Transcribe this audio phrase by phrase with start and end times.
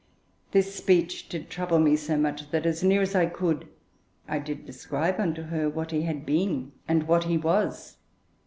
[0.49, 3.67] This speech did trouble me so much that, as near as I could,
[4.27, 7.97] I did describe unto her what he had been, and what he was....